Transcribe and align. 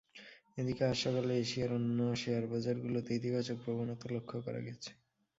এদিকে 0.57 0.81
আজ 0.85 0.97
সকালে 1.05 1.33
এশিয়ার 1.37 1.71
অন্য 1.77 1.99
শেয়ারবাজারগুলোতে 2.21 3.11
ইতিবাচক 3.15 3.57
প্রবণতা 3.63 4.05
লক্ষ 4.15 4.31
করা 4.45 4.59
গেছে। 4.67 4.89